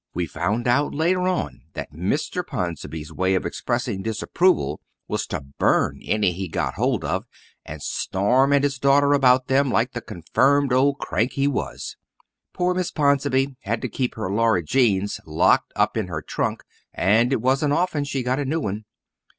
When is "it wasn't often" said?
17.31-18.03